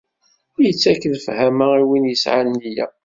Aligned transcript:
Ittak 0.71 1.01
lefhama 1.11 1.67
i 1.81 1.83
win 1.89 2.05
yesɛan 2.11 2.47
nniya. 2.51 2.85